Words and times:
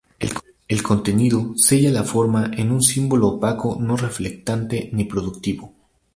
El 0.67 0.81
contenido 0.81 1.53
sella 1.57 1.91
la 1.91 2.03
forma 2.03 2.49
en 2.57 2.71
un 2.71 2.81
símbolo 2.81 3.27
opaco, 3.33 3.77
no 3.79 3.95
reflectante 3.97 4.89
ni 4.93 5.03
productivo". 5.05 5.75